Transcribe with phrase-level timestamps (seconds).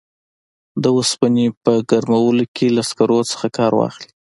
[0.81, 4.11] د اوسپنې په ګرمولو کې له سکرو څخه کار واخلي.